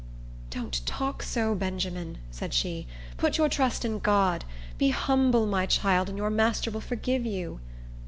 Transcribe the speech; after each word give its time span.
"Don't 0.49 0.83
talk 0.87 1.21
so, 1.21 1.53
Benjamin," 1.53 2.17
said 2.31 2.55
she. 2.55 2.87
"Put 3.17 3.37
your 3.37 3.47
trust 3.47 3.85
in 3.85 3.99
God. 3.99 4.45
Be 4.79 4.89
humble, 4.89 5.45
my 5.45 5.67
child, 5.67 6.09
and 6.09 6.17
your 6.17 6.31
master 6.31 6.71
will 6.71 6.81
forgive 6.81 7.23
you." 7.23 7.59